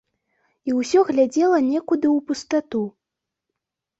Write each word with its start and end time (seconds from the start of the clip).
І 0.69 0.71
ўсё 0.77 0.99
глядзела 1.09 1.59
некуды 1.73 2.07
ў 2.15 2.25
пустату. 2.31 2.81